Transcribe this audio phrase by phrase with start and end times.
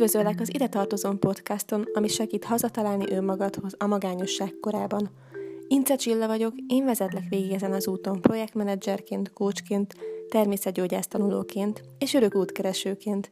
[0.00, 5.10] Üdvözöllek az Ide Tartozom podcaston, ami segít hazatalálni önmagadhoz a magányosság korában.
[5.68, 9.94] Ince Csilla vagyok, én vezetlek végig ezen az úton projektmenedzserként, coachként,
[10.28, 13.28] természetgyógyász tanulóként és örök útkeresőként.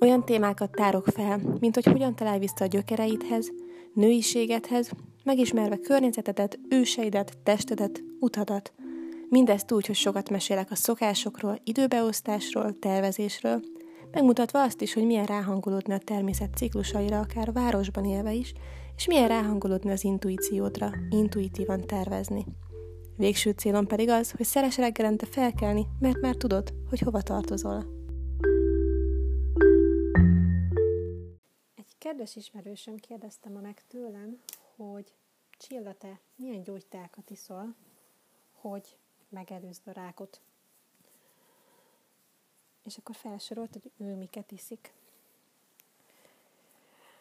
[0.00, 3.52] Olyan témákat tárok fel, mint hogy hogyan találj vissza a gyökereidhez,
[3.92, 4.90] nőiségedhez,
[5.24, 8.72] megismerve környezetedet, őseidet, testedet, utadat.
[9.28, 13.60] Mindezt úgy, hogy sokat mesélek a szokásokról, időbeosztásról, tervezésről,
[14.16, 18.52] megmutatva azt is, hogy milyen ráhangolódni a természet ciklusaira, akár városban élve is,
[18.96, 22.44] és milyen ráhangolódni az intuíciódra, intuitívan tervezni.
[23.16, 27.86] Végső célom pedig az, hogy szeres reggelente felkelni, mert már tudod, hogy hova tartozol.
[31.74, 34.38] Egy kedves ismerősöm kérdezte ma meg tőlem,
[34.76, 35.12] hogy
[35.58, 37.74] Csilla, te milyen gyógytákat iszol,
[38.52, 40.40] hogy megelőzd a rákot
[42.86, 44.92] és akkor felsorolt, hogy ő miket iszik.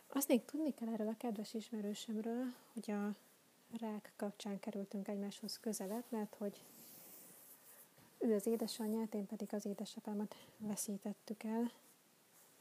[0.07, 3.15] Azt még tudni kell erről a kedves ismerősömről, hogy a
[3.79, 6.63] rák kapcsán kerültünk egymáshoz közelebb, mert hogy
[8.17, 11.71] ő az édesanyját, én pedig az édesapámat veszítettük el.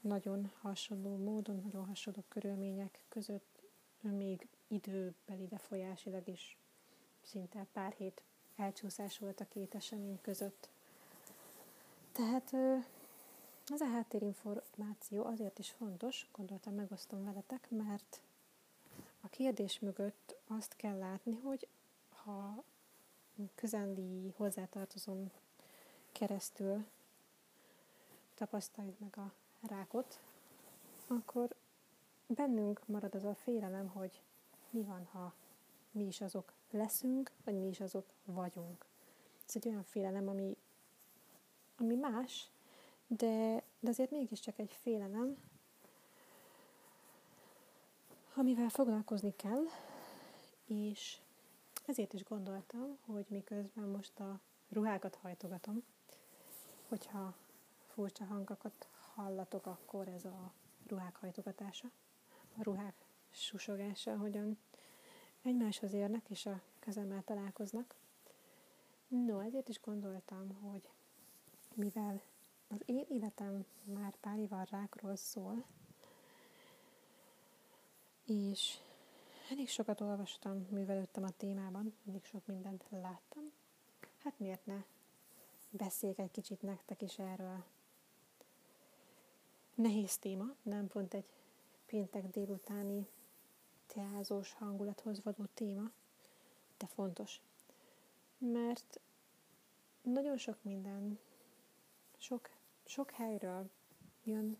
[0.01, 3.61] Nagyon hasonló módon, nagyon hasonló körülmények között,
[4.01, 6.57] még időbeli befolyásilag is
[7.21, 8.21] szinte pár hét
[8.55, 10.69] elcsúszás volt a két esemény között.
[12.15, 12.53] Tehát
[13.67, 18.21] ez a háttérinformáció azért is fontos, gondoltam megosztom veletek, mert
[19.21, 21.67] a kérdés mögött azt kell látni, hogy
[22.09, 22.63] ha
[23.55, 25.31] közeli hozzátartozom
[26.11, 26.85] keresztül
[28.33, 29.33] tapasztaljuk meg a
[29.67, 30.19] rákot,
[31.07, 31.55] akkor
[32.27, 34.21] bennünk marad az a félelem, hogy
[34.69, 35.33] mi van, ha
[35.91, 38.85] mi is azok leszünk, vagy mi is azok vagyunk.
[39.47, 40.57] Ez egy olyan félelem, ami,
[41.77, 42.49] ami más,
[43.07, 45.37] de, de azért mégiscsak egy félelem,
[48.33, 49.63] amivel foglalkozni kell,
[50.65, 51.17] és
[51.85, 54.39] ezért is gondoltam, hogy miközben most a
[54.69, 55.83] ruhákat hajtogatom,
[56.87, 57.35] hogyha
[57.87, 60.51] furcsa hangokat hallatok, akkor ez a
[60.87, 61.87] ruhák hajtogatása,
[62.57, 62.93] a ruhák
[63.31, 64.57] susogása, hogyan
[65.41, 67.95] egymáshoz érnek, és a kezemmel találkoznak.
[69.07, 70.89] No, ezért is gondoltam, hogy
[71.75, 72.21] mivel
[72.67, 75.65] az én életem már pár év rákról szól,
[78.25, 78.77] és
[79.51, 83.51] elég sokat olvastam, művelődtem a témában, elég sok mindent láttam.
[84.17, 84.83] Hát miért ne
[85.69, 87.63] beszéljek egy kicsit nektek is erről.
[89.75, 91.25] Nehéz téma, nem pont egy
[91.85, 93.07] péntek délutáni
[93.87, 95.91] teázós hangulathoz való téma,
[96.77, 97.41] de fontos.
[98.37, 98.99] Mert
[100.01, 101.19] nagyon sok minden,
[102.25, 102.49] sok
[102.85, 103.69] sok helyről
[104.23, 104.57] jön,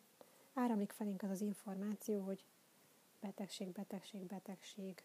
[0.54, 2.44] áramlik felénk az az információ, hogy
[3.20, 5.04] betegség, betegség, betegség.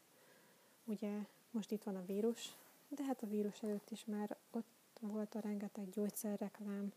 [0.84, 2.54] Ugye most itt van a vírus,
[2.88, 4.66] de hát a vírus előtt is már ott
[5.00, 6.93] volt a rengeteg gyógyszerreklám,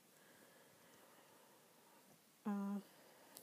[2.45, 2.81] a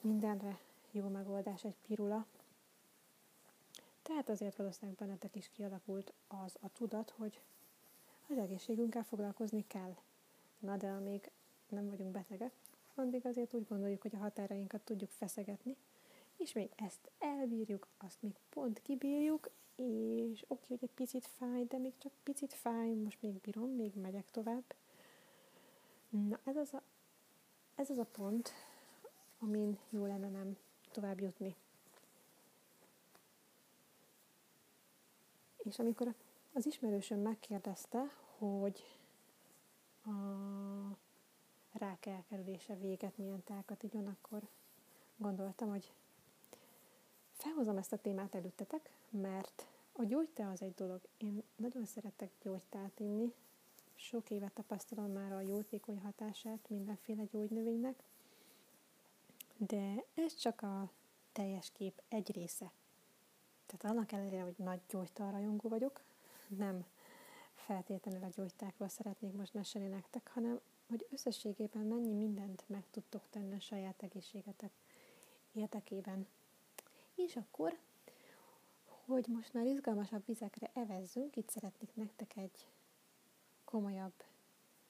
[0.00, 0.58] mindenre
[0.90, 2.26] jó megoldás egy pirula.
[4.02, 7.40] Tehát azért valószínűleg bennetek is kialakult az a tudat, hogy
[8.28, 9.96] az egészségünkkel foglalkozni kell.
[10.58, 11.30] Na de amíg
[11.70, 12.52] nem vagyunk betegek,
[12.94, 15.76] addig azért úgy gondoljuk, hogy a határainkat tudjuk feszegetni,
[16.36, 21.78] és még ezt elbírjuk, azt még pont kibírjuk, és oké, hogy egy picit fáj, de
[21.78, 24.74] még csak picit fáj, most még bírom, még megyek tovább.
[26.08, 26.82] Na, ez az a,
[27.74, 28.52] ez az a pont,
[29.38, 30.56] amin jó lenne nem
[30.92, 31.56] tovább jutni.
[35.56, 36.14] És amikor
[36.52, 38.98] az ismerősöm megkérdezte, hogy
[40.04, 40.10] a
[41.80, 44.48] rák elkerülése véget milyen tákat igyon, akkor
[45.16, 45.92] gondoltam, hogy
[47.32, 51.00] felhozom ezt a témát előttetek, mert a gyógyte az egy dolog.
[51.16, 53.34] Én nagyon szeretek gyógytát inni,
[53.94, 58.02] sok évet tapasztalom már a jótékony hatását mindenféle gyógynövénynek,
[59.56, 60.90] de ez csak a
[61.32, 62.70] teljes kép egy része.
[63.66, 66.00] Tehát annak ellenére, hogy nagy gyógytalrajongó vagyok,
[66.48, 66.84] nem
[67.54, 73.54] feltétlenül a gyógytákról szeretnék most mesélni nektek, hanem hogy összességében mennyi mindent meg tudtok tenni
[73.54, 74.70] a saját egészségetek
[75.52, 76.26] érdekében.
[77.14, 77.78] És akkor,
[78.84, 82.66] hogy most már izgalmasabb vizekre evezzünk, itt szeretnék nektek egy
[83.64, 84.12] komolyabb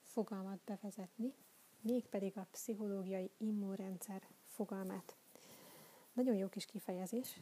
[0.02, 1.35] fogalmat bevezetni,
[1.81, 5.17] mégpedig a pszichológiai immunrendszer fogalmát.
[6.12, 7.41] Nagyon jó kis kifejezés,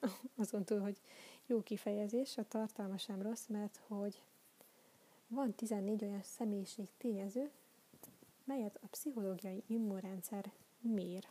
[0.36, 1.00] azon túl, hogy
[1.46, 4.22] jó kifejezés, a tartalma sem rossz, mert hogy
[5.28, 7.50] van 14 olyan személyiség tényező,
[8.48, 11.28] melyet a pszichológiai immunrendszer mér.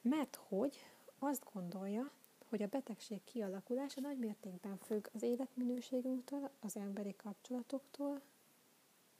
[0.00, 0.78] Mert hogy
[1.18, 2.10] azt gondolja,
[2.48, 8.20] hogy a betegség kialakulása nagy mértékben függ az életminőségünktől, az emberi kapcsolatoktól,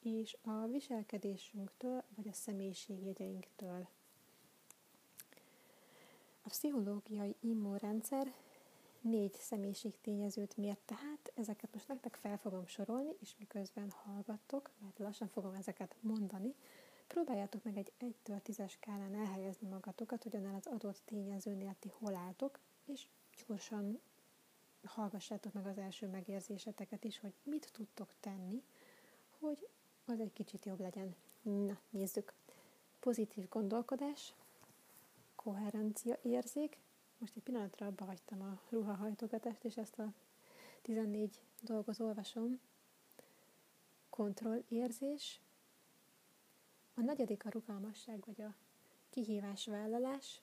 [0.00, 3.88] és a viselkedésünktől, vagy a személyiségjegyeinktől.
[6.43, 8.35] A pszichológiai immunrendszer
[9.08, 15.29] négy személyiségtényezőt mért tehát, ezeket most nektek fel fogom sorolni, és miközben hallgattok, mert lassan
[15.29, 16.55] fogom ezeket mondani,
[17.06, 22.14] próbáljátok meg egy 1-től 10-es skálán elhelyezni magatokat, hogy annál az adott tényezőnél ti hol
[22.14, 23.06] álltok, és
[23.47, 24.00] gyorsan
[24.85, 28.62] hallgassátok meg az első megérzéseteket is, hogy mit tudtok tenni,
[29.38, 29.69] hogy
[30.05, 31.14] az egy kicsit jobb legyen.
[31.43, 32.32] Na, nézzük.
[33.00, 34.35] Pozitív gondolkodás,
[35.35, 36.79] koherencia érzék.
[37.19, 40.13] Most egy pillanatra abba hagytam a ruhahajtogatást, és ezt a
[40.83, 42.61] 14 dolgot olvasom.
[44.11, 45.41] Kontrollérzés.
[46.95, 48.55] A negyedik a rugalmasság, vagy a
[49.11, 50.41] kihívásvállalás.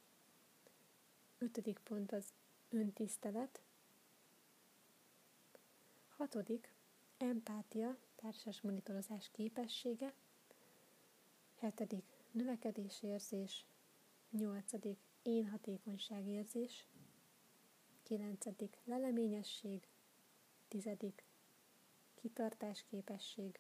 [1.38, 2.34] Ötödik pont az
[2.70, 3.62] öntisztelet.
[6.18, 6.74] Hatodik,
[7.18, 10.14] empátia, társas monitorozás képessége.
[11.56, 13.66] Hetedik, növekedésérzés.
[14.30, 16.88] Nyolcadik, én hatékonyságérzés.
[18.04, 19.88] Kilencedik, leleményesség.
[20.68, 21.24] Tizedik,
[22.16, 23.60] kitartásképesség.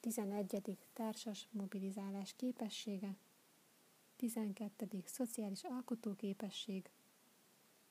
[0.00, 3.16] Tizenegyedik, társas mobilizálás képessége.
[4.16, 6.90] Tizenkettődik, szociális alkotóképesség.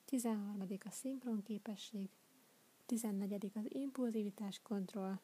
[0.05, 0.67] 13.
[0.85, 2.09] a szinkron képesség,
[2.85, 3.51] 14.
[3.53, 5.19] az impulzivitás kontroll,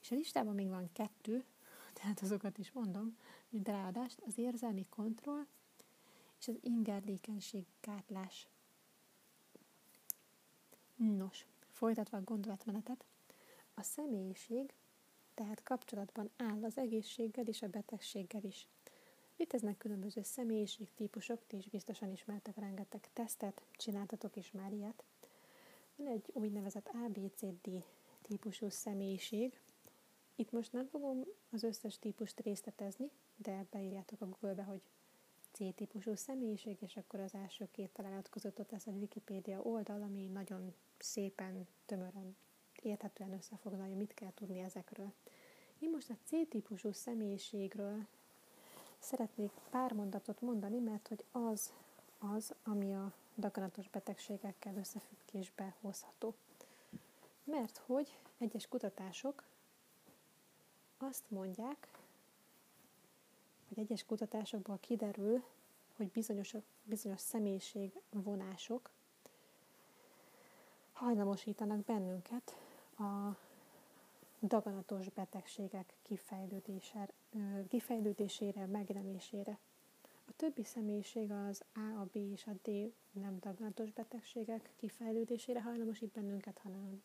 [0.00, 1.44] és a listában még van kettő,
[1.94, 3.16] tehát azokat is mondom,
[3.48, 5.46] mint ráadást, az érzelmi kontroll
[6.42, 8.48] és az ingerlékenység gátlás.
[10.96, 13.04] Nos, folytatva a gondolatmenetet,
[13.74, 14.74] a személyiség
[15.34, 18.66] tehát kapcsolatban áll az egészséggel és a betegséggel is.
[19.36, 25.04] Léteznek különböző személyiségtípusok, ti is biztosan ismertek rengeteg tesztet, csináltatok is már ilyet.
[25.96, 27.84] Van egy úgynevezett ABCD
[28.22, 29.60] típusú személyiség.
[30.36, 34.82] Itt most nem fogom az összes típust részletezni, de beírjátok a Google-be, hogy
[35.70, 40.26] C-típusú személyiség, és akkor az első két találat között ott lesz egy Wikipédia oldal, ami
[40.26, 42.36] nagyon szépen, tömören,
[42.82, 45.12] érthetően összefoglalja, mit kell tudni ezekről.
[45.78, 48.06] Én most a C-típusú személyiségről
[49.02, 51.72] Szeretnék pár mondatot mondani, mert hogy az
[52.18, 56.34] az, ami a daganatos betegségekkel összefüggésbe hozható.
[57.44, 59.44] Mert hogy egyes kutatások
[60.98, 61.88] azt mondják,
[63.74, 65.42] hogy egyes kutatásokból kiderül,
[65.96, 68.90] hogy bizonyos, bizonyos személyiségvonások
[70.92, 72.56] hajlamosítanak bennünket
[72.98, 73.36] a
[74.40, 77.08] daganatos betegségek kifejlődésére,
[77.68, 79.58] kifejlődésére.
[80.24, 86.10] A többi személyiség az A, a B és a D nem daganatos betegségek kifejlődésére hajlamosít
[86.10, 87.02] bennünket, hanem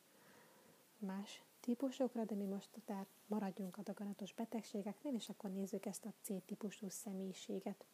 [0.98, 6.13] más típusokra, de mi most tehát maradjunk a daganatos betegségeknél, és akkor nézzük ezt a
[6.21, 7.86] C-típusú személyiséget.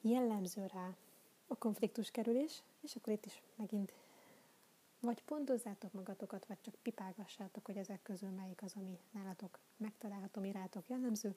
[0.00, 0.96] Jellemző rá
[1.46, 3.92] a konfliktus kerülés, és akkor itt is megint
[5.04, 10.52] vagy pontozzátok magatokat, vagy csak pipálgassátok, hogy ezek közül melyik az, ami nálatok megtalálható, mi
[10.52, 11.34] rátok jellemző.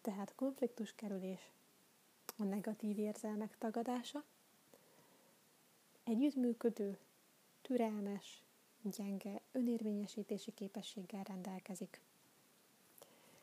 [0.00, 1.50] Tehát konfliktus kerülés,
[2.38, 4.24] a negatív érzelmek tagadása,
[6.04, 6.98] együttműködő,
[7.70, 8.42] türelmes,
[8.82, 12.00] gyenge, önérvényesítési képességgel rendelkezik.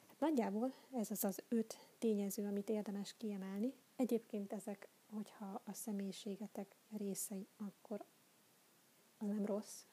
[0.08, 3.74] Hát nagyjából ez az az öt tényező, amit érdemes kiemelni.
[3.96, 8.04] Egyébként ezek, hogyha a személyiségetek részei, akkor
[9.18, 9.84] az nem rossz.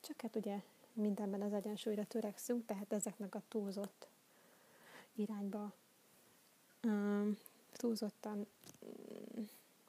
[0.00, 4.08] Csak hát ugye mindenben az egyensúlyra törekszünk, tehát ezeknek a túlzott
[5.14, 5.72] irányba
[6.82, 7.38] um,
[7.72, 8.46] túlzottan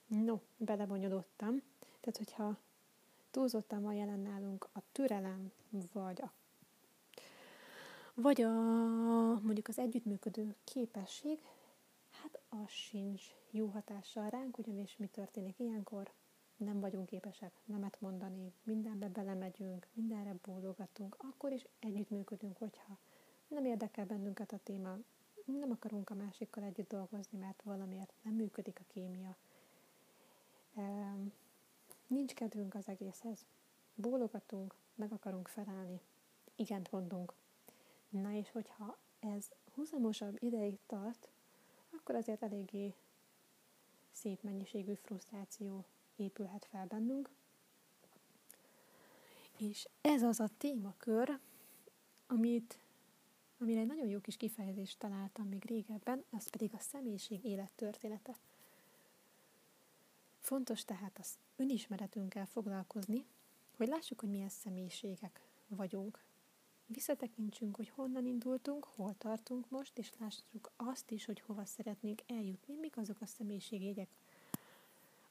[0.07, 1.61] no, belebonyolódtam.
[1.99, 2.57] Tehát, hogyha
[3.31, 5.51] túlzottan van jelen nálunk a türelem,
[5.93, 6.31] vagy a
[8.13, 8.51] vagy a,
[9.41, 11.39] mondjuk az együttműködő képesség,
[12.09, 16.11] hát az sincs jó hatással ránk, ugyanis mi történik ilyenkor?
[16.59, 22.97] nem vagyunk képesek nemet mondani, mindenbe belemegyünk, mindenre bólogatunk, akkor is együttműködünk, hogyha
[23.47, 24.97] nem érdekel bennünket a téma,
[25.45, 29.35] nem akarunk a másikkal együtt dolgozni, mert valamiért nem működik a kémia.
[32.09, 33.45] Nincs kedvünk az egészhez.
[33.95, 36.01] Bólogatunk, meg akarunk felállni,
[36.55, 37.33] igent mondunk.
[38.09, 41.29] Na és hogyha ez húzamosabb ideig tart,
[41.89, 42.95] akkor azért eléggé
[44.11, 45.85] szép mennyiségű frusztráció
[46.15, 47.29] épülhet fel bennünk.
[49.57, 51.39] És ez az a témakör,
[52.27, 52.79] amit
[53.57, 58.35] amire egy nagyon jó kis kifejezést találtam még régebben, az pedig a személyiség élettörténete.
[60.49, 63.25] Fontos tehát az önismeretünkkel foglalkozni,
[63.75, 66.23] hogy lássuk, hogy milyen személyiségek vagyunk.
[66.85, 72.75] Visszatekintsünk, hogy honnan indultunk, hol tartunk most, és lássuk azt is, hogy hova szeretnénk eljutni,
[72.75, 74.07] mik azok a személyiségjegyek,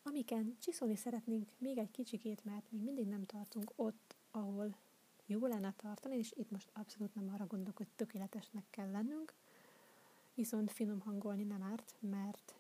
[0.03, 4.77] amiken csiszolni szeretnénk még egy kicsikét, mert még mindig nem tartunk ott, ahol
[5.27, 9.35] jó lenne tartani, és itt most abszolút nem arra gondolok, hogy tökéletesnek kell lennünk,
[10.35, 12.55] viszont finom hangolni nem árt, mert,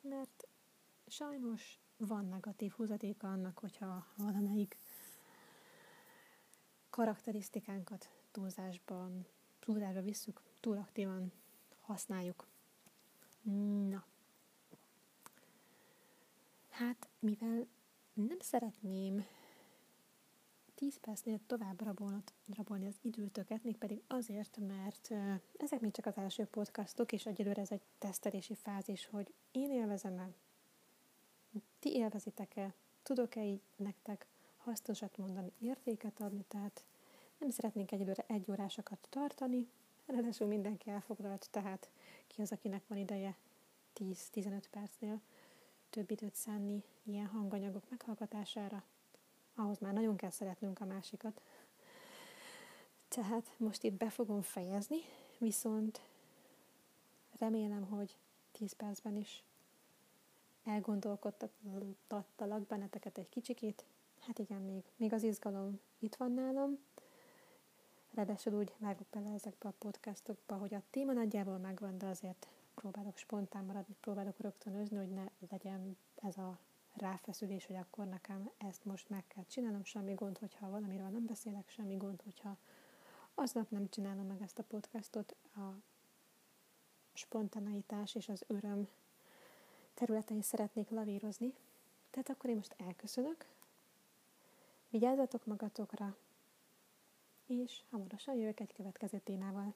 [0.00, 0.46] mert
[1.14, 4.76] sajnos van negatív húzatéka annak, hogyha valamelyik
[6.90, 9.26] karakterisztikánkat túlzásban,
[9.58, 11.32] túlzásba visszük, túl aktívan
[11.80, 12.46] használjuk.
[13.88, 14.04] Na.
[16.70, 17.66] Hát, mivel
[18.14, 19.24] nem szeretném
[20.74, 25.10] 10 percnél tovább rabolnod, rabolni az időtöket, mégpedig azért, mert
[25.56, 30.34] ezek még csak az első podcastok, és egyelőre ez egy tesztelési fázis, hogy én élvezem-e,
[31.84, 34.26] ti élvezitek-e, tudok-e így nektek
[34.56, 36.84] hasznosat mondani, értéket adni, tehát
[37.38, 39.68] nem szeretnénk egyelőre egy órásokat tartani,
[40.06, 41.90] ráadásul mindenki elfoglalt, tehát
[42.26, 43.36] ki az, akinek van ideje
[44.00, 45.20] 10-15 percnél
[45.90, 48.82] több időt szánni ilyen hanganyagok meghallgatására,
[49.54, 51.40] ahhoz már nagyon kell szeretnünk a másikat.
[53.08, 54.98] Tehát most itt be fogom fejezni,
[55.38, 56.00] viszont
[57.38, 58.16] remélem, hogy
[58.52, 59.44] 10 percben is
[60.64, 63.84] elgondolkodtattalak benneteket egy kicsikét.
[64.20, 66.78] Hát igen, még, még az izgalom itt van nálam.
[68.14, 73.16] Ráadásul úgy vágok bele ezekbe a podcastokba, hogy a téma nagyjából megvan, de azért próbálok
[73.16, 76.58] spontán maradni, próbálok rögtönözni, hogy ne legyen ez a
[76.92, 81.68] ráfeszülés, hogy akkor nekem ezt most meg kell csinálnom, semmi gond, hogyha valamiről nem beszélek,
[81.68, 82.56] semmi gond, hogyha
[83.34, 85.60] aznap nem csinálom meg ezt a podcastot, a
[87.12, 88.88] spontaneitás és az öröm
[89.94, 91.54] területein szeretnék lavírozni.
[92.10, 93.46] Tehát akkor én most elköszönök,
[94.88, 96.16] vigyázzatok magatokra,
[97.46, 99.74] és hamarosan jövök egy következő témával.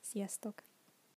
[0.00, 0.62] Sziasztok!